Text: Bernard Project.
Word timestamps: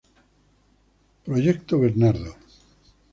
Bernard 1.27 1.67
Project. 1.67 2.35